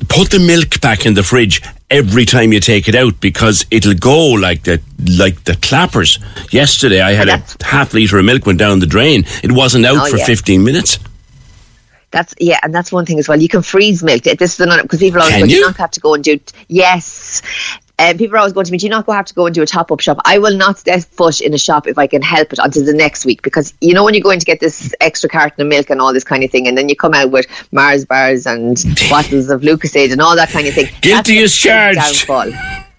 put 0.08 0.30
the 0.32 0.40
milk 0.40 0.80
back 0.82 1.06
in 1.06 1.14
the 1.16 1.24
fridge 1.24 1.62
every 1.90 2.26
time 2.26 2.52
you 2.54 2.60
take 2.60 2.88
it 2.90 2.96
out 2.96 3.20
because 3.22 3.66
it'll 3.72 3.94
go 3.96 4.28
like 4.34 4.64
the 4.64 4.82
like 5.18 5.44
the 5.46 5.54
clappers. 5.54 6.20
Yesterday, 6.52 7.02
I 7.02 7.14
had 7.14 7.28
a 7.30 7.44
half 7.66 7.94
liter 7.94 8.20
of 8.20 8.26
milk 8.26 8.46
went 8.46 8.60
down 8.60 8.80
the 8.80 8.86
drain. 8.88 9.26
It 9.44 9.52
wasn't 9.52 9.86
out 9.86 9.98
Oh, 10.08 10.12
for 10.12 10.18
yeah. 10.18 10.26
fifteen 10.26 10.64
minutes. 10.64 11.00
That's 12.12 12.34
yeah, 12.40 12.60
and 12.64 12.74
that's 12.74 12.92
one 12.92 13.06
thing 13.06 13.20
as 13.20 13.28
well. 13.28 13.40
You 13.40 13.50
can 13.50 13.62
freeze 13.62 14.02
milk. 14.02 14.24
This 14.24 14.54
is 14.54 14.60
another 14.60 14.84
because 14.84 15.00
people 15.00 15.20
always 15.22 15.36
Can 15.36 15.42
go, 15.42 15.48
"Do 15.48 15.54
you? 15.54 15.60
you 15.60 15.66
not 15.66 15.78
have 15.78 15.92
to 15.92 16.00
go 16.00 16.14
and 16.14 16.24
do?" 16.24 16.40
Yes. 16.68 17.42
And 18.00 18.20
people 18.20 18.36
are 18.36 18.40
always 18.40 18.54
going 18.54 18.68
to 18.68 18.72
me, 18.72 18.78
do 18.78 18.86
you 18.86 18.92
not 18.92 19.08
go 19.08 19.12
have 19.12 19.26
to 19.26 19.34
go 19.34 19.48
and 19.48 19.56
do 19.56 19.64
a 19.64 19.66
top 19.66 19.92
up 19.92 20.00
shop? 20.02 20.20
I 20.24 20.38
will 20.38 20.56
not 20.56 20.78
step 20.78 21.02
foot 21.02 21.42
in 21.42 21.56
a 21.56 21.58
shop 21.58 21.88
if 21.88 21.98
I 21.98 22.06
can 22.06 22.22
help 22.22 22.54
it 22.54 22.60
until 22.62 22.86
the 22.86 22.94
next 22.94 23.26
week 23.26 23.42
because 23.42 23.74
you 23.82 23.96
know 23.96 24.04
when 24.04 24.14
you're 24.14 24.22
going 24.22 24.40
to 24.40 24.46
get 24.46 24.60
this 24.60 24.94
extra 25.02 25.28
carton 25.28 25.62
of 25.64 25.68
milk 25.68 25.90
and 25.90 26.00
all 26.00 26.14
this 26.14 26.24
kind 26.24 26.44
of 26.44 26.52
thing, 26.52 26.68
and 26.68 26.78
then 26.78 26.90
you 26.90 26.96
come 26.96 27.16
out 27.16 27.32
with 27.32 27.48
Mars 27.72 28.06
bars 28.06 28.46
and 28.46 28.76
bottles 29.10 29.50
of 29.50 29.62
Lucozade 29.62 30.12
and 30.12 30.22
all 30.22 30.36
that 30.36 30.50
kind 30.50 30.68
of 30.68 30.76
thing. 30.76 30.88
Guilty 31.02 31.40
as 31.40 31.56
charged. 31.56 31.98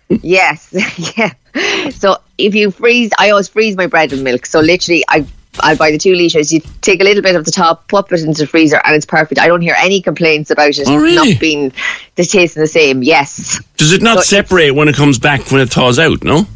Yes, 0.09 0.75
yeah. 1.17 1.91
So 1.91 2.17
if 2.37 2.57
you 2.57 2.73
freeze, 2.73 3.11
I 3.19 3.31
always 3.31 3.47
freeze 3.47 3.77
my 3.77 3.87
bread 3.87 4.13
and 4.13 4.25
milk. 4.25 4.47
So 4.47 4.59
literally, 4.61 5.05
I 5.09 5.25
I 5.61 5.75
buy 5.75 5.91
the 5.91 5.99
two 5.99 6.15
liters. 6.15 6.53
You 6.53 6.61
take 6.83 7.01
a 7.01 7.05
little 7.05 7.23
bit 7.23 7.35
of 7.35 7.45
the 7.45 7.51
top, 7.51 7.89
pop 7.89 8.13
it 8.13 8.21
into 8.21 8.43
the 8.43 8.47
freezer, 8.47 8.81
and 8.85 8.95
it's 8.95 9.07
perfect. 9.07 9.41
I 9.41 9.49
don't 9.49 9.61
hear 9.61 9.75
any 9.79 10.01
complaints 10.01 10.51
about 10.51 10.71
it 10.71 10.87
Oh, 10.87 10.97
really? 10.97 11.33
not 11.33 11.41
being 11.41 11.73
the 12.15 12.25
tasting 12.25 12.61
the 12.61 12.67
same. 12.69 13.03
Yes. 13.03 13.61
Does 13.77 13.93
it 13.93 14.03
not 14.03 14.19
So 14.19 14.23
separate 14.37 14.73
when 14.73 14.89
it 14.89 14.95
comes 14.95 15.19
back 15.19 15.51
when 15.51 15.61
it 15.61 15.71
thaws 15.71 15.99
out? 15.99 16.23
No. 16.23 16.47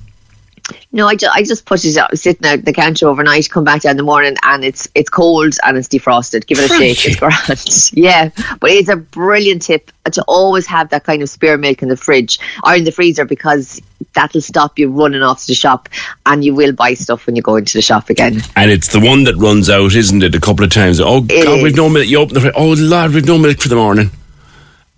No, 0.92 1.08
I 1.08 1.16
just, 1.16 1.34
I 1.34 1.42
just 1.42 1.64
put 1.66 1.84
it 1.84 1.96
out, 1.96 2.16
sitting 2.16 2.46
out 2.46 2.64
the 2.64 2.72
counter 2.72 3.08
overnight, 3.08 3.50
come 3.50 3.64
back 3.64 3.82
down 3.82 3.92
in 3.92 3.96
the 3.96 4.02
morning, 4.04 4.36
and 4.42 4.64
it's 4.64 4.88
it's 4.94 5.10
cold 5.10 5.54
and 5.64 5.76
it's 5.76 5.88
defrosted. 5.88 6.46
Give 6.46 6.58
it 6.58 6.70
a 6.70 6.74
shake, 6.74 7.04
it's 7.06 7.16
grand. 7.16 7.90
yeah, 7.92 8.30
but 8.60 8.70
it's 8.70 8.88
a 8.88 8.96
brilliant 8.96 9.62
tip 9.62 9.90
to 10.12 10.22
always 10.28 10.66
have 10.66 10.90
that 10.90 11.04
kind 11.04 11.20
of 11.22 11.28
spare 11.28 11.58
milk 11.58 11.82
in 11.82 11.88
the 11.88 11.96
fridge 11.96 12.38
or 12.64 12.74
in 12.74 12.84
the 12.84 12.92
freezer 12.92 13.24
because 13.24 13.82
that'll 14.14 14.40
stop 14.40 14.78
you 14.78 14.90
running 14.90 15.22
off 15.22 15.40
to 15.42 15.46
the 15.48 15.54
shop, 15.54 15.88
and 16.26 16.44
you 16.44 16.54
will 16.54 16.72
buy 16.72 16.94
stuff 16.94 17.26
when 17.26 17.34
you 17.36 17.42
go 17.42 17.56
into 17.56 17.76
the 17.78 17.82
shop 17.82 18.08
again. 18.08 18.40
And 18.54 18.70
it's 18.70 18.92
the 18.92 19.00
one 19.00 19.24
that 19.24 19.36
runs 19.36 19.68
out, 19.68 19.94
isn't 19.94 20.22
it? 20.22 20.34
A 20.34 20.40
couple 20.40 20.64
of 20.64 20.70
times. 20.70 21.00
Oh 21.00 21.18
It 21.28 21.44
God, 21.44 21.58
is. 21.58 21.62
we've 21.64 21.76
no 21.76 21.88
milk. 21.88 22.06
You 22.06 22.18
open 22.20 22.34
the 22.34 22.40
fridge. 22.40 22.54
Oh 22.56 22.74
Lord, 22.78 23.12
we've 23.12 23.26
no 23.26 23.38
milk 23.38 23.58
for 23.60 23.68
the 23.68 23.76
morning. 23.76 24.10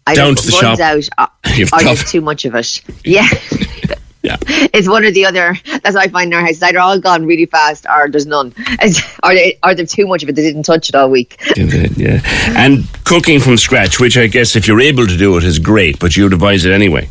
I 0.06 0.14
Down 0.14 0.34
to 0.34 0.44
the 0.46 0.52
shop. 0.52 0.78
out, 0.80 1.08
uh, 1.16 1.26
You've 1.54 1.72
or 1.72 1.82
there's 1.82 2.10
too 2.10 2.20
much 2.20 2.44
of 2.44 2.54
it. 2.54 2.82
Yeah. 3.04 3.26
Yeah. 4.24 4.36
It's 4.72 4.88
one 4.88 5.04
or 5.04 5.10
the 5.10 5.26
other. 5.26 5.54
That's 5.82 5.94
what 5.94 5.98
I 5.98 6.08
find 6.08 6.32
in 6.32 6.38
our 6.38 6.40
house. 6.40 6.52
It's 6.52 6.62
either 6.62 6.80
all 6.80 6.98
gone 6.98 7.26
really 7.26 7.44
fast 7.44 7.86
or 7.88 8.08
there's 8.08 8.26
none. 8.26 8.54
Or, 9.22 9.34
they, 9.34 9.58
or 9.62 9.74
there's 9.74 9.92
too 9.92 10.06
much 10.06 10.22
of 10.22 10.28
it. 10.30 10.34
They 10.34 10.42
didn't 10.42 10.64
touch 10.64 10.88
it 10.88 10.94
all 10.94 11.10
week. 11.10 11.40
yeah. 11.56 12.20
And 12.56 12.86
cooking 13.04 13.38
from 13.38 13.56
scratch, 13.58 14.00
which 14.00 14.16
I 14.16 14.26
guess 14.26 14.56
if 14.56 14.66
you're 14.66 14.80
able 14.80 15.06
to 15.06 15.16
do 15.16 15.36
it 15.36 15.44
is 15.44 15.58
great, 15.58 15.98
but 15.98 16.16
you'd 16.16 16.32
advise 16.32 16.64
it 16.64 16.72
anyway. 16.72 17.08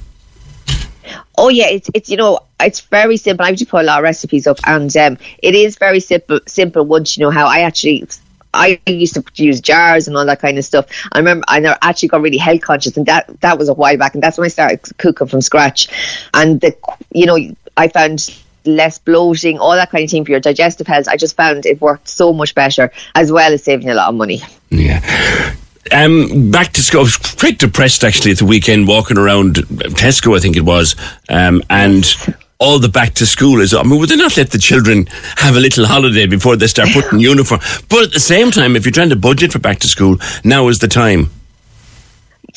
Oh 1.36 1.50
yeah, 1.50 1.67
it's 1.67 1.89
it's 1.93 2.10
you 2.10 2.17
know 2.17 2.39
it's 2.60 2.82
very 2.82 3.17
simple. 3.17 3.46
I 3.46 3.50
usually 3.50 3.65
put 3.65 3.82
a 3.82 3.86
lot 3.86 4.00
of 4.00 4.03
recipes 4.03 4.46
up, 4.46 4.60
and 4.65 4.96
um, 4.98 5.17
it 5.41 5.55
is 5.55 5.77
very 5.77 6.00
simple. 6.00 6.39
Simple 6.46 6.86
once 6.86 7.17
you 7.17 7.24
know 7.24 7.32
how. 7.32 7.48
I 7.48 7.62
actually 7.62 8.05
I 8.54 8.80
used 8.86 9.16
to 9.16 9.24
use 9.36 9.62
jars 9.62 10.08
and 10.08 10.16
all 10.16 10.26
that 10.26 10.40
kind 10.40 10.58
of 10.58 10.66
stuff. 10.66 10.88
I 11.12 11.20
remember 11.20 11.46
I 11.48 11.60
never 11.60 11.78
actually 11.82 12.10
got 12.10 12.22
really 12.22 12.38
health 12.38 12.62
conscious, 12.62 12.98
and 12.98 13.06
that 13.08 13.42
that 13.42 13.58
was 13.58 13.70
a 13.70 13.74
while 13.74 13.98
back, 13.98 14.14
and 14.14 14.24
that's 14.24 14.38
when 14.38 14.46
I 14.46 14.50
started 14.50 14.82
cooking 14.98 15.28
from 15.28 15.42
scratch. 15.42 15.88
And 16.34 16.62
the 16.62 16.76
you 17.12 17.26
know 17.26 17.38
I 17.78 17.88
found 17.88 18.30
less 18.66 18.98
bloating, 18.98 19.60
all 19.60 19.74
that 19.74 19.92
kind 19.92 20.04
of 20.04 20.10
thing 20.10 20.26
for 20.26 20.32
your 20.32 20.40
digestive 20.40 20.88
health. 20.88 21.08
I 21.08 21.18
just 21.18 21.36
found 21.36 21.66
it 21.66 21.82
worked 21.82 22.08
so 22.08 22.34
much 22.34 22.56
better, 22.56 22.92
as 23.16 23.32
well 23.32 23.54
as 23.54 23.64
saving 23.64 23.90
a 23.90 23.94
lot 23.94 24.10
of 24.10 24.16
money. 24.16 24.42
Yeah. 24.70 25.56
Um, 25.92 26.50
back 26.50 26.72
to 26.74 26.82
school. 26.82 27.02
I 27.02 27.04
was 27.04 27.18
quite 27.18 27.60
depressed 27.60 28.04
actually 28.04 28.32
at 28.32 28.38
the 28.38 28.46
weekend 28.46 28.88
walking 28.88 29.18
around 29.18 29.56
Tesco, 29.56 30.36
I 30.36 30.40
think 30.40 30.56
it 30.56 30.64
was, 30.64 30.96
um, 31.30 31.62
and 31.70 32.04
all 32.60 32.80
the 32.80 32.90
back 32.90 33.14
to 33.16 33.26
school 33.26 33.62
is. 33.62 33.74
I 33.74 33.84
mean, 33.84 34.00
would 34.00 34.10
they 34.10 34.16
not 34.16 34.38
let 34.38 34.52
the 34.52 34.58
children 34.58 35.08
have 35.38 35.56
a 35.56 35.60
little 35.60 35.86
holiday 35.86 36.26
before 36.26 36.56
they 36.56 36.68
start 36.68 36.90
putting 36.94 37.20
uniform? 37.20 37.62
But 37.90 38.04
at 38.06 38.14
the 38.14 38.20
same 38.20 38.52
time, 38.52 38.76
if 38.76 38.86
you're 38.86 38.92
trying 38.92 39.10
to 39.10 39.16
budget 39.16 39.52
for 39.52 39.60
back 39.60 39.80
to 39.80 39.88
school, 39.88 40.18
now 40.44 40.68
is 40.68 40.80
the 40.80 40.88
time. 40.88 41.30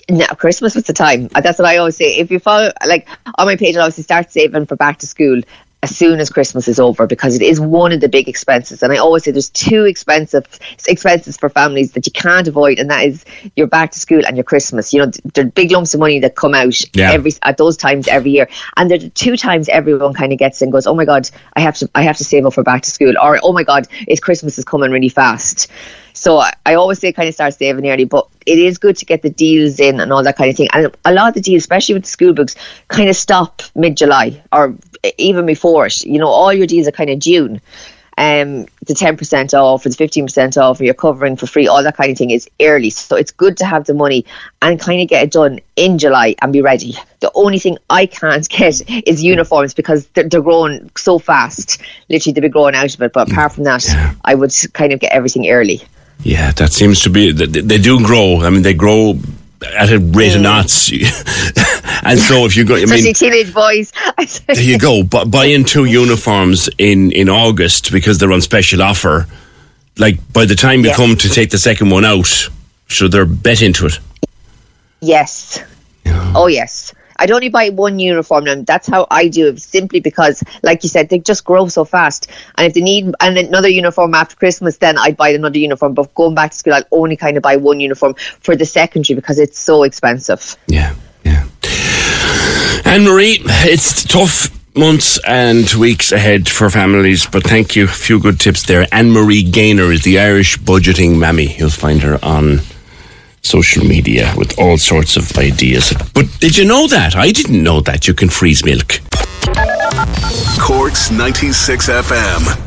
No, 0.09 0.26
Christmas 0.26 0.76
was 0.76 0.85
the 0.85 0.93
time. 0.93 1.26
That's 1.29 1.59
what 1.59 1.67
I 1.67 1.79
always 1.79 1.97
say. 1.97 2.17
If 2.17 2.31
you 2.31 2.38
follow, 2.38 2.71
like 2.87 3.09
on 3.37 3.47
my 3.47 3.57
page, 3.57 3.76
I 3.76 3.81
always 3.81 3.97
say 3.97 4.03
start 4.03 4.31
saving 4.31 4.67
for 4.67 4.76
back 4.76 4.99
to 4.99 5.07
school 5.07 5.41
as 5.83 5.95
soon 5.95 6.21
as 6.21 6.30
Christmas 6.30 6.68
is 6.68 6.80
over 6.80 7.06
because 7.06 7.37
it 7.37 7.42
is 7.42 7.61
one 7.61 7.92
of 7.92 8.00
the 8.00 8.09
big 8.09 8.28
expenses. 8.28 8.83
And 8.83 8.92
I 8.92 8.97
always 8.97 9.25
say 9.25 9.30
there's 9.30 9.50
two 9.50 9.85
expensive 9.85 10.47
expenses 10.88 11.37
for 11.37 11.49
families 11.49 11.92
that 11.92 12.06
you 12.06 12.12
can't 12.12 12.49
avoid, 12.49 12.78
and 12.78 12.90
that 12.90 13.04
is 13.06 13.25
your 13.56 13.66
back 13.66 13.92
to 13.92 14.00
school 14.00 14.25
and 14.26 14.37
your 14.37 14.45
Christmas. 14.45 14.92
You 14.92 15.04
know, 15.04 15.12
there 15.35 15.45
are 15.45 15.49
big 15.49 15.71
lumps 15.71 15.95
of 15.95 16.00
money 16.00 16.18
that 16.21 16.35
come 16.35 16.54
out 16.54 16.80
Yeah. 16.95 17.12
every 17.12 17.35
at 17.42 17.56
those 17.59 17.76
times 17.76 18.09
every 18.09 18.30
year, 18.33 18.49
and 18.76 18.90
there 18.90 18.99
are 18.99 19.09
two 19.11 19.37
times 19.37 19.68
everyone 19.68 20.14
kind 20.14 20.33
of 20.33 20.38
gets 20.38 20.62
and 20.62 20.73
goes, 20.73 20.87
"Oh 20.87 20.95
my 20.95 21.04
God, 21.04 21.30
I 21.54 21.61
have 21.61 21.76
to, 21.76 21.90
I 21.95 22.02
have 22.02 22.16
to 22.16 22.25
save 22.25 22.47
up 22.47 22.54
for 22.54 22.62
back 22.62 22.83
to 22.83 22.90
school," 22.90 23.14
or 23.23 23.38
"Oh 23.42 23.52
my 23.52 23.62
God, 23.62 23.87
it's 24.09 24.21
Christmas 24.21 24.59
is 24.59 24.64
coming 24.64 24.90
really 24.90 25.11
fast." 25.11 25.68
So 26.14 26.38
I, 26.38 26.54
I 26.64 26.75
always 26.75 26.99
say 26.99 27.12
kind 27.12 27.28
of 27.28 27.35
start 27.35 27.54
saving 27.54 27.88
early, 27.88 28.04
but 28.04 28.26
it 28.47 28.59
is 28.59 28.78
good 28.78 28.97
to 28.97 29.04
get 29.04 29.21
the 29.21 29.28
deals 29.28 29.78
in 29.78 30.00
and 30.00 30.11
all 30.12 30.23
that 30.23 30.37
kind 30.37 30.49
of 30.50 30.56
thing. 30.56 30.68
And 30.73 30.90
a 31.04 31.12
lot 31.12 31.28
of 31.28 31.35
the 31.35 31.42
deals, 31.42 31.62
especially 31.62 31.95
with 31.95 32.04
the 32.04 32.09
school 32.09 32.33
books, 32.33 32.56
kind 32.88 33.11
of 33.11 33.16
stop 33.16 33.61
mid 33.75 33.99
July 33.99 34.42
or 34.50 34.75
even 35.18 35.46
before 35.46 35.86
it. 35.86 36.04
You 36.04 36.18
know, 36.18 36.28
all 36.28 36.52
your 36.52 36.66
deals 36.66 36.88
are 36.88 36.92
kind 36.92 37.10
of 37.10 37.18
June. 37.18 37.60
Um, 38.18 38.64
the 38.86 38.94
ten 38.94 39.18
percent 39.18 39.52
off 39.52 39.84
or 39.84 39.90
the 39.90 39.94
fifteen 39.94 40.25
percent 40.25 40.56
off, 40.56 40.80
or 40.80 40.84
you're 40.84 40.94
covering 40.94 41.36
for 41.36 41.46
free, 41.46 41.68
all 41.68 41.82
that 41.82 41.98
kind 41.98 42.10
of 42.10 42.16
thing 42.16 42.30
is 42.30 42.48
early. 42.62 42.88
So 42.88 43.14
it's 43.14 43.30
good 43.30 43.58
to 43.58 43.66
have 43.66 43.84
the 43.84 43.92
money 43.92 44.25
and 44.62 44.80
kind 44.80 45.02
of 45.02 45.08
get 45.08 45.25
it 45.25 45.32
done 45.32 45.60
in 45.76 45.98
July 45.98 46.34
and 46.40 46.50
be 46.50 46.62
ready. 46.62 46.94
The 47.20 47.30
only 47.34 47.58
thing 47.58 47.76
I 47.90 48.06
can't 48.06 48.48
get 48.48 48.80
is 49.06 49.22
uniforms 49.22 49.75
because 49.75 50.06
they're, 50.08 50.28
they're 50.28 50.40
growing 50.40 50.90
so 50.96 51.18
fast. 51.18 51.82
Literally, 52.08 52.32
they'll 52.32 52.42
be 52.42 52.48
growing 52.48 52.75
out 52.75 52.94
of 52.94 53.02
it. 53.02 53.12
But 53.12 53.30
apart 53.30 53.52
from 53.52 53.64
that, 53.64 53.84
I 54.25 54.34
would 54.34 54.54
kind 54.72 54.94
of 54.94 55.00
get 55.00 55.12
everything 55.12 55.50
early. 55.50 55.82
Yeah, 56.20 56.52
that 56.52 56.72
seems 56.72 57.02
to 57.02 57.10
be. 57.10 57.32
They 57.32 57.78
do 57.78 58.04
grow. 58.04 58.40
I 58.40 58.48
mean, 58.48 58.62
they 58.62 58.75
grow 58.75 59.18
at 59.64 59.90
a 59.92 59.98
rate 59.98 60.34
of 60.36 60.42
knots. 60.42 60.90
and 62.02 62.18
so 62.18 62.44
if 62.44 62.56
you 62.56 62.64
go, 62.64 62.75
I 62.75 62.80
Especially 62.80 63.04
mean, 63.04 63.14
teenage 63.14 63.54
boys. 63.54 63.92
there 64.46 64.60
you 64.60 64.78
go. 64.78 65.02
Bu- 65.02 65.26
buy 65.26 65.46
in 65.46 65.64
two 65.64 65.84
uniforms 65.84 66.68
in 66.78 67.10
in 67.12 67.28
August 67.28 67.92
because 67.92 68.18
they're 68.18 68.32
on 68.32 68.40
special 68.40 68.82
offer. 68.82 69.26
Like 69.98 70.18
by 70.32 70.44
the 70.44 70.54
time 70.54 70.80
you 70.80 70.88
Yeah. 70.90 70.94
come 70.96 71.16
to 71.16 71.28
take 71.28 71.50
the 71.50 71.58
second 71.58 71.90
one 71.90 72.04
out, 72.04 72.48
so 72.88 73.08
they're 73.08 73.25
bet 73.25 73.62
into 73.62 73.86
it. 73.86 73.98
Yes. 75.00 75.62
Oh 76.34 76.46
yes. 76.46 76.92
I'd 77.18 77.30
only 77.30 77.49
buy 77.49 77.70
one 77.70 77.99
uniform 77.99 78.46
and 78.46 78.66
that's 78.66 78.87
how 78.87 79.06
I 79.11 79.28
do 79.28 79.49
it 79.49 79.61
simply 79.61 80.00
because 80.00 80.42
like 80.62 80.82
you 80.82 80.88
said 80.88 81.08
they 81.08 81.18
just 81.18 81.44
grow 81.44 81.68
so 81.68 81.85
fast 81.85 82.30
and 82.56 82.66
if 82.66 82.75
they 82.75 82.80
need 82.80 83.14
and 83.20 83.38
another 83.38 83.68
uniform 83.68 84.14
after 84.14 84.37
Christmas 84.37 84.78
then 84.78 84.99
I'd 84.99 85.16
buy 85.16 85.30
another 85.30 85.58
uniform 85.58 85.94
but 85.94 86.14
going 86.14 86.35
back 86.35 86.50
to 86.52 86.56
school 86.56 86.75
I'll 86.75 86.85
only 86.92 87.16
kind 87.16 87.37
of 87.37 87.42
buy 87.42 87.56
one 87.56 87.80
uniform 87.80 88.14
for 88.14 88.56
the 88.56 88.66
secondary 88.66 89.16
because 89.16 89.38
it's 89.38 89.58
so 89.58 89.82
expensive. 89.82 90.56
Yeah, 90.66 90.94
yeah. 91.25 91.46
Anne 92.85 93.04
Marie, 93.04 93.38
it's 93.40 94.04
tough 94.04 94.50
months 94.76 95.18
and 95.26 95.68
weeks 95.75 96.12
ahead 96.12 96.49
for 96.49 96.70
families, 96.70 97.26
but 97.26 97.42
thank 97.42 97.75
you. 97.75 97.85
A 97.85 97.88
few 97.88 98.20
good 98.20 98.38
tips 98.38 98.64
there. 98.66 98.87
Anne 98.92 99.11
Marie 99.11 99.42
Gaynor 99.42 99.90
is 99.90 100.04
the 100.04 100.20
Irish 100.20 100.58
budgeting 100.58 101.18
mammy. 101.18 101.56
You'll 101.56 101.70
find 101.70 102.02
her 102.02 102.18
on 102.23 102.61
social 103.47 103.85
media 103.85 104.33
with 104.37 104.59
all 104.59 104.76
sorts 104.76 105.17
of 105.17 105.37
ideas. 105.38 105.95
But 106.12 106.26
did 106.41 106.57
you 106.57 106.65
know 106.65 106.87
that? 106.88 107.15
I 107.15 107.31
didn't 107.31 107.62
know 107.62 107.81
that 107.83 108.09
you 108.09 108.15
can 108.15 108.29
freeze 108.29 108.65
milk. 108.65 109.00
Corks 110.59 111.11
96 111.11 111.88
FM. 111.88 112.65